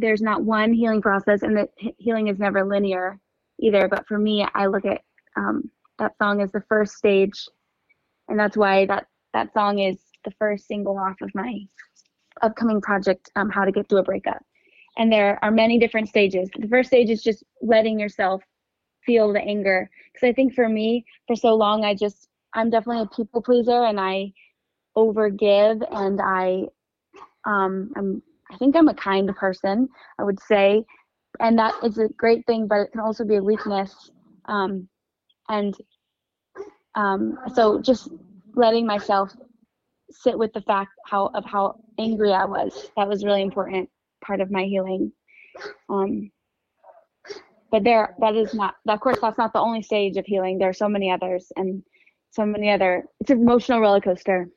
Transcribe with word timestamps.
there's 0.00 0.22
not 0.22 0.42
one 0.42 0.72
healing 0.72 1.02
process 1.02 1.42
and 1.42 1.56
that 1.56 1.70
healing 1.76 2.28
is 2.28 2.38
never 2.38 2.64
linear 2.64 3.18
either. 3.60 3.88
But 3.88 4.06
for 4.06 4.18
me, 4.18 4.46
I 4.54 4.66
look 4.66 4.84
at 4.84 5.02
um, 5.36 5.70
that 5.98 6.16
song 6.18 6.40
as 6.40 6.50
the 6.50 6.62
first 6.68 6.94
stage. 6.94 7.46
And 8.28 8.38
that's 8.38 8.56
why 8.56 8.86
that, 8.86 9.06
that 9.34 9.52
song 9.52 9.78
is 9.78 9.98
the 10.24 10.30
first 10.38 10.66
single 10.66 10.98
off 10.98 11.20
of 11.20 11.30
my 11.34 11.60
upcoming 12.42 12.80
project, 12.80 13.30
um, 13.36 13.50
How 13.50 13.64
to 13.64 13.72
Get 13.72 13.88
Through 13.88 13.98
a 13.98 14.02
Breakup. 14.02 14.42
And 14.96 15.12
there 15.12 15.38
are 15.42 15.50
many 15.50 15.78
different 15.78 16.08
stages. 16.08 16.48
The 16.58 16.68
first 16.68 16.88
stage 16.88 17.10
is 17.10 17.22
just 17.22 17.44
letting 17.62 17.98
yourself 18.00 18.42
feel 19.04 19.32
the 19.32 19.40
anger. 19.40 19.88
Because 20.12 20.28
I 20.28 20.32
think 20.32 20.54
for 20.54 20.68
me, 20.68 21.04
for 21.26 21.36
so 21.36 21.54
long, 21.54 21.84
I 21.84 21.94
just, 21.94 22.28
I'm 22.54 22.70
definitely 22.70 23.02
a 23.02 23.16
people 23.16 23.42
pleaser 23.42 23.84
and 23.84 24.00
I 24.00 24.32
overgive 24.96 25.86
and 25.92 26.20
I, 26.20 26.64
um, 27.44 27.92
I'm, 27.96 28.22
I 28.50 28.56
think 28.56 28.76
I'm 28.76 28.88
a 28.88 28.94
kind 28.94 29.34
person, 29.36 29.88
I 30.18 30.24
would 30.24 30.40
say. 30.40 30.84
And 31.38 31.58
that 31.58 31.74
is 31.84 31.98
a 31.98 32.08
great 32.16 32.44
thing, 32.46 32.66
but 32.66 32.80
it 32.80 32.92
can 32.92 33.00
also 33.00 33.24
be 33.24 33.36
a 33.36 33.42
weakness. 33.42 34.10
Um, 34.46 34.88
and 35.48 35.74
um, 36.94 37.38
so 37.54 37.80
just 37.80 38.10
letting 38.54 38.86
myself 38.86 39.32
sit 40.10 40.36
with 40.36 40.52
the 40.52 40.60
fact 40.62 40.90
how 41.06 41.26
of 41.34 41.44
how 41.44 41.76
angry 41.98 42.32
I 42.32 42.44
was. 42.44 42.90
That 42.96 43.08
was 43.08 43.24
really 43.24 43.42
important 43.42 43.88
part 44.24 44.40
of 44.40 44.50
my 44.50 44.64
healing. 44.64 45.12
Um, 45.88 46.30
but 47.70 47.84
there, 47.84 48.14
that 48.18 48.34
is 48.34 48.52
not. 48.54 48.74
Of 48.88 49.00
course, 49.00 49.18
that's 49.22 49.38
not 49.38 49.52
the 49.52 49.60
only 49.60 49.82
stage 49.82 50.16
of 50.16 50.26
healing. 50.26 50.58
There 50.58 50.68
are 50.68 50.74
so 50.74 50.88
many 50.88 51.10
others, 51.10 51.52
and 51.56 51.82
so 52.30 52.44
many 52.44 52.70
other. 52.70 53.04
It's 53.20 53.30
an 53.30 53.40
emotional 53.40 53.80
roller 53.80 54.00
coaster. 54.00 54.48